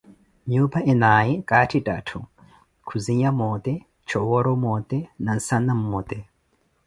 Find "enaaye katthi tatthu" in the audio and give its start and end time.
0.91-2.19